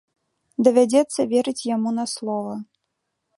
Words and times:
Давядзецца 0.67 1.25
верыць 1.33 1.67
яму 1.75 1.89
на 1.99 2.05
слова. 2.15 2.57